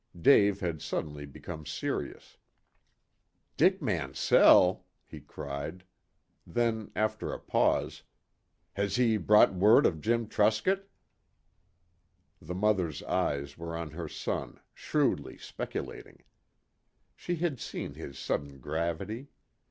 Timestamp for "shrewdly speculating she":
14.73-17.35